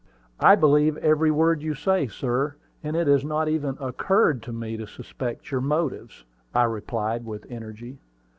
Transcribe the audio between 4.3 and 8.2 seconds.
to me to suspect your motives," I replied with energy.